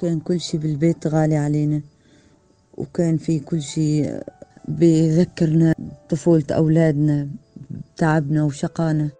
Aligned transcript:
كان 0.00 0.20
كل 0.20 0.40
شي 0.40 0.58
بالبيت 0.58 1.06
غالي 1.06 1.36
علينا 1.36 1.82
وكان 2.74 3.16
في 3.16 3.40
كل 3.40 3.62
شي 3.62 4.06
بيذكرنا 4.68 5.74
طفولة 6.08 6.44
أولادنا 6.50 7.28
تعبنا 7.96 8.44
وشقانا. 8.44 9.10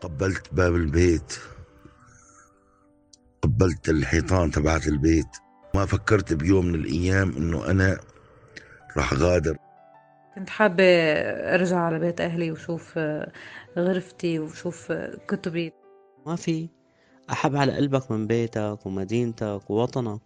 قبلت 0.00 0.54
باب 0.54 0.74
البيت 0.74 1.38
قبلت 3.42 3.88
الحيطان 3.88 4.50
تبعت 4.50 4.86
البيت. 4.86 5.26
ما 5.74 5.86
فكرت 5.86 6.32
بيوم 6.32 6.66
من 6.66 6.74
الأيام 6.74 7.36
إنه 7.36 7.70
أنا 7.70 7.98
راح 8.96 9.14
غادر. 9.14 9.56
كنت 10.34 10.50
حابة 10.50 10.84
أرجع 11.54 11.76
على 11.76 11.98
بيت 11.98 12.20
أهلي 12.20 12.52
وشوف 12.52 12.98
غرفتي 13.78 14.38
وشوف 14.38 14.92
كتبي. 15.28 15.72
ما 16.26 16.36
في 16.36 16.68
أحب 17.30 17.56
على 17.56 17.72
قلبك 17.76 18.10
من 18.10 18.26
بيتك 18.26 18.78
ومدينتك 18.86 19.70
ووطنك. 19.70 20.20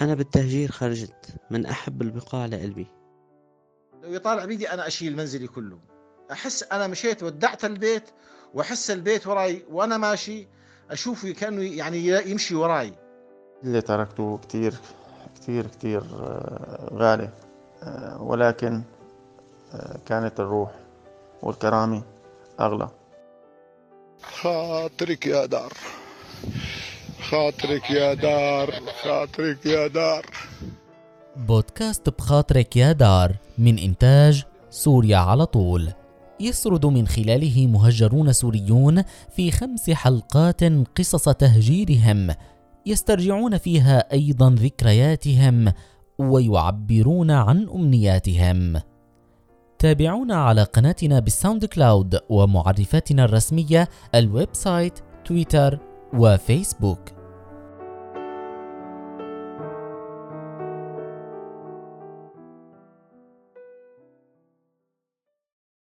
أنا 0.00 0.14
بالتهجير 0.14 0.70
خرجت 0.70 1.34
من 1.50 1.66
أحب 1.66 2.02
البقاع 2.02 2.46
لقلبي. 2.46 2.86
لو 4.02 4.12
يطالع 4.14 4.44
بيدي 4.44 4.70
أنا 4.70 4.86
أشيل 4.86 5.16
منزلي 5.16 5.46
كله. 5.46 5.78
أحس 6.32 6.62
أنا 6.62 6.86
مشيت 6.86 7.22
ودعت 7.22 7.64
البيت 7.64 8.04
وأحس 8.54 8.90
البيت 8.90 9.26
وراي 9.26 9.64
وأنا 9.70 9.96
ماشي 9.96 10.48
أشوفه 10.90 11.32
كأنه 11.32 11.62
يعني 11.62 12.06
يمشي 12.30 12.54
وراي. 12.54 12.92
اللي 13.64 13.80
تركته 13.80 14.38
كتير 14.38 14.74
كتير 15.34 15.66
كتير 15.66 16.02
آه، 16.02 16.90
غالي 16.92 17.30
آه، 17.82 18.22
ولكن 18.22 18.82
آه، 19.74 19.98
كانت 20.06 20.40
الروح 20.40 20.70
والكرامة 21.42 22.02
أغلى. 22.60 22.88
خاطرك 24.22 25.26
يا 25.26 25.46
دار. 25.46 25.72
خاطرك 27.30 27.90
يا 27.90 28.14
دار 28.14 28.70
خاطرك 29.02 29.66
يا 29.66 29.86
دار. 29.86 30.26
بودكاست 31.36 32.08
بخاطرك 32.08 32.76
يا 32.76 32.92
دار 32.92 33.36
من 33.58 33.78
إنتاج 33.78 34.44
سوريا 34.70 35.16
على 35.16 35.46
طول. 35.46 35.92
يسرد 36.40 36.86
من 36.86 37.06
خلاله 37.06 37.66
مهجرون 37.66 38.32
سوريون 38.32 39.02
في 39.36 39.50
خمس 39.50 39.90
حلقات 39.90 40.64
قصص 40.98 41.28
تهجيرهم. 41.28 42.34
يسترجعون 42.86 43.58
فيها 43.58 44.12
أيضا 44.12 44.50
ذكرياتهم 44.50 45.72
ويعبرون 46.18 47.30
عن 47.30 47.68
أمنياتهم. 47.68 48.80
تابعونا 49.78 50.36
على 50.36 50.62
قناتنا 50.62 51.20
بال 51.20 51.64
SoundCloud 51.64 52.20
ومعرفتنا 52.28 53.24
الرسمية 53.24 53.88
ال 54.14 54.48
website 54.52 54.98
تويتر 55.24 55.78
وفيسبوك. 56.12 57.15